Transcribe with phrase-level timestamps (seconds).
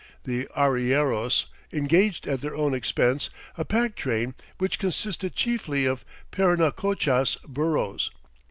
[0.23, 7.37] The arrieros engaged at their own expense a pack train which consisted chiefly of Parinacochas
[7.47, 8.09] burros.